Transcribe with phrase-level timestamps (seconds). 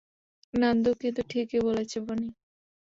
[0.53, 2.27] নান্দু কিন্তু ঠিকই বলেছে, বনি।